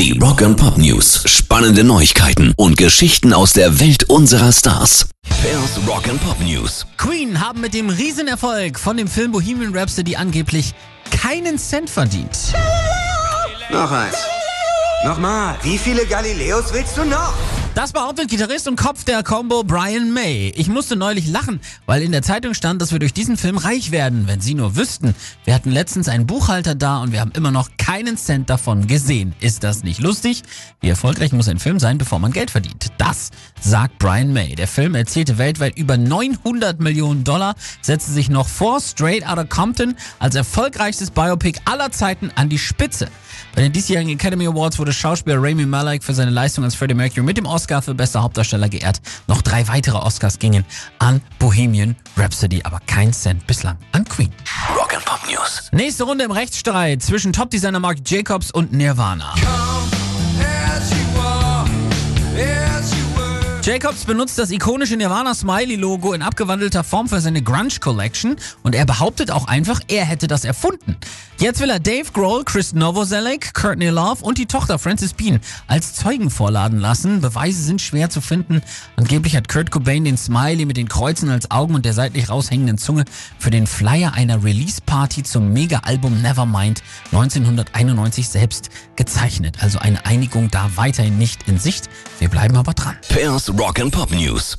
Die 0.00 0.18
Rock 0.18 0.40
and 0.40 0.56
Pop 0.56 0.78
News. 0.78 1.24
Spannende 1.26 1.84
Neuigkeiten 1.84 2.54
und 2.56 2.78
Geschichten 2.78 3.34
aus 3.34 3.52
der 3.52 3.80
Welt 3.80 4.04
unserer 4.04 4.50
Stars. 4.50 5.10
Pairs 5.42 5.78
Rock 5.86 6.08
and 6.08 6.18
Pop 6.24 6.40
News. 6.40 6.86
Queen 6.96 7.38
haben 7.38 7.60
mit 7.60 7.74
dem 7.74 7.90
Riesenerfolg 7.90 8.78
von 8.78 8.96
dem 8.96 9.06
Film 9.06 9.30
Bohemian 9.30 9.76
Rhapsody 9.76 10.16
angeblich 10.16 10.72
keinen 11.10 11.58
Cent 11.58 11.90
verdient. 11.90 12.54
Noch 13.70 13.90
eins. 13.90 14.16
Nochmal. 15.04 15.58
Wie 15.64 15.76
viele 15.76 16.06
Galileos 16.06 16.72
willst 16.72 16.96
du 16.96 17.04
noch? 17.04 17.34
Das 17.72 17.92
behauptet 17.92 18.28
Gitarrist 18.28 18.66
und 18.66 18.74
Kopf 18.74 19.04
der 19.04 19.22
Combo 19.22 19.62
Brian 19.62 20.12
May. 20.12 20.52
Ich 20.56 20.68
musste 20.68 20.96
neulich 20.96 21.28
lachen, 21.28 21.60
weil 21.86 22.02
in 22.02 22.10
der 22.10 22.22
Zeitung 22.22 22.52
stand, 22.52 22.82
dass 22.82 22.90
wir 22.90 22.98
durch 22.98 23.12
diesen 23.12 23.36
Film 23.36 23.56
reich 23.58 23.92
werden, 23.92 24.26
wenn 24.26 24.40
Sie 24.40 24.54
nur 24.54 24.74
wüssten. 24.74 25.14
Wir 25.44 25.54
hatten 25.54 25.70
letztens 25.70 26.08
einen 26.08 26.26
Buchhalter 26.26 26.74
da 26.74 27.00
und 27.00 27.12
wir 27.12 27.20
haben 27.20 27.30
immer 27.36 27.52
noch 27.52 27.70
keinen 27.78 28.16
Cent 28.16 28.50
davon 28.50 28.88
gesehen. 28.88 29.34
Ist 29.38 29.62
das 29.62 29.84
nicht 29.84 30.00
lustig? 30.00 30.42
Wie 30.80 30.88
erfolgreich 30.88 31.32
muss 31.32 31.48
ein 31.48 31.60
Film 31.60 31.78
sein, 31.78 31.96
bevor 31.96 32.18
man 32.18 32.32
Geld 32.32 32.50
verdient? 32.50 32.88
Das 32.98 33.30
sagt 33.60 33.98
Brian 33.98 34.32
May. 34.32 34.56
Der 34.56 34.68
Film 34.68 34.96
erzielte 34.96 35.38
weltweit 35.38 35.78
über 35.78 35.96
900 35.96 36.80
Millionen 36.80 37.22
Dollar, 37.22 37.54
setzte 37.82 38.10
sich 38.10 38.28
noch 38.28 38.48
vor 38.48 38.80
Straight 38.80 39.24
Outta 39.24 39.44
Compton 39.44 39.94
als 40.18 40.34
erfolgreichstes 40.34 41.12
Biopic 41.12 41.60
aller 41.66 41.92
Zeiten 41.92 42.32
an 42.34 42.48
die 42.48 42.58
Spitze. 42.58 43.08
Bei 43.54 43.62
den 43.62 43.72
diesjährigen 43.72 44.12
Academy 44.12 44.46
Awards 44.46 44.78
wurde 44.78 44.92
Schauspieler 44.92 45.36
Rami 45.38 45.66
Malek 45.66 46.02
für 46.02 46.14
seine 46.14 46.30
Leistung 46.30 46.64
als 46.64 46.74
Freddie 46.74 46.94
Mercury 46.94 47.22
mit 47.22 47.36
dem 47.36 47.46
Oscar 47.46 47.82
für 47.82 47.94
bester 47.94 48.22
Hauptdarsteller 48.22 48.68
geehrt. 48.68 49.00
Noch 49.26 49.42
drei 49.42 49.66
weitere 49.68 49.98
Oscars 49.98 50.38
gingen 50.38 50.64
an 50.98 51.20
Bohemian 51.38 51.96
Rhapsody, 52.16 52.62
aber 52.64 52.80
kein 52.86 53.12
Cent 53.12 53.46
bislang 53.46 53.76
an 53.92 54.04
Queen. 54.04 54.32
Rock 54.76 54.94
and 54.94 55.04
Pop 55.04 55.20
News. 55.30 55.68
Nächste 55.72 56.04
Runde 56.04 56.24
im 56.24 56.30
Rechtsstreit 56.30 57.02
zwischen 57.02 57.32
Topdesigner 57.32 57.80
Mark 57.80 57.98
Jacobs 58.06 58.50
und 58.50 58.72
Nirvana. 58.72 59.34
Jacobs 63.70 64.04
benutzt 64.04 64.36
das 64.36 64.50
ikonische 64.50 64.96
Nirvana 64.96 65.32
Smiley 65.32 65.76
Logo 65.76 66.12
in 66.12 66.22
abgewandelter 66.22 66.82
Form 66.82 67.08
für 67.08 67.20
seine 67.20 67.40
Grunge 67.40 67.78
Collection 67.78 68.34
und 68.64 68.74
er 68.74 68.84
behauptet 68.84 69.30
auch 69.30 69.46
einfach, 69.46 69.80
er 69.86 70.04
hätte 70.04 70.26
das 70.26 70.44
erfunden. 70.44 70.96
Jetzt 71.38 71.60
will 71.60 71.70
er 71.70 71.78
Dave 71.78 72.10
Grohl, 72.12 72.44
Chris 72.44 72.74
Novoselic, 72.74 73.54
Courtney 73.54 73.88
Love 73.88 74.22
und 74.22 74.36
die 74.36 74.44
Tochter 74.44 74.78
Frances 74.78 75.14
Bean 75.14 75.40
als 75.68 75.94
Zeugen 75.94 76.30
vorladen 76.30 76.80
lassen. 76.80 77.20
Beweise 77.20 77.62
sind 77.62 77.80
schwer 77.80 78.10
zu 78.10 78.20
finden. 78.20 78.60
Angeblich 78.96 79.36
hat 79.36 79.48
Kurt 79.48 79.70
Cobain 79.70 80.04
den 80.04 80.18
Smiley 80.18 80.66
mit 80.66 80.76
den 80.76 80.88
Kreuzen 80.88 81.30
als 81.30 81.50
Augen 81.50 81.74
und 81.76 81.86
der 81.86 81.94
seitlich 81.94 82.28
raushängenden 82.28 82.76
Zunge 82.76 83.04
für 83.38 83.50
den 83.50 83.66
Flyer 83.66 84.12
einer 84.12 84.44
Release-Party 84.44 85.22
zum 85.22 85.52
Mega-Album 85.52 86.20
Nevermind 86.20 86.82
1991 87.12 88.28
selbst 88.28 88.68
gezeichnet. 88.96 89.58
Also 89.60 89.78
eine 89.78 90.04
Einigung 90.04 90.50
da 90.50 90.70
weiterhin 90.74 91.16
nicht 91.16 91.48
in 91.48 91.58
Sicht. 91.58 91.88
Wir 92.18 92.28
bleiben 92.28 92.56
aber 92.56 92.74
dran. 92.74 92.96
Pairs 93.08 93.48
Rock 93.60 93.78
and 93.78 93.92
Pop 93.92 94.10
News. 94.10 94.56